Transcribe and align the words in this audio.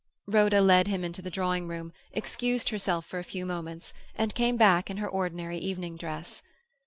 Rhoda 0.25 0.61
led 0.63 0.87
him 0.87 1.11
to 1.13 1.21
the 1.21 1.29
drawing 1.29 1.67
room, 1.67 1.93
excused 2.11 2.69
herself 2.69 3.05
for 3.05 3.19
a 3.19 3.23
few 3.23 3.45
moments, 3.45 3.93
and 4.15 4.33
came 4.33 4.57
back 4.57 4.89
in 4.89 4.97
her 4.97 5.07
ordinary 5.07 5.59
evening 5.59 5.95
dress. 5.95 6.41